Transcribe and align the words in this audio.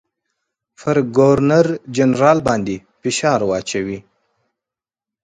پر 0.79 0.97
ګورنرجنرال 1.17 2.39
باندي 2.47 2.77
فشار 3.01 3.39
واچوي. 3.49 3.99